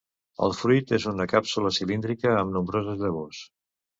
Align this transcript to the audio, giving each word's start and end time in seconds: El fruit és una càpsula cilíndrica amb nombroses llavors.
El 0.45 0.53
fruit 0.59 0.93
és 0.97 1.05
una 1.11 1.27
càpsula 1.33 1.73
cilíndrica 1.77 2.33
amb 2.39 2.53
nombroses 2.57 2.99
llavors. 3.05 3.45